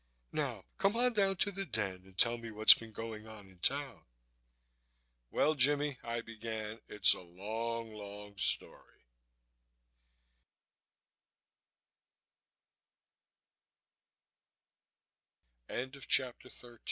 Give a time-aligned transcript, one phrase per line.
[0.31, 3.59] "Now come on down to the den and tell me what's been going on in
[3.59, 4.03] town."
[5.29, 9.01] "Well, Jimmie," I began, "it's a long, long story"
[15.69, 16.09] CHAPTER 14 "If
[16.45, 16.77] it's go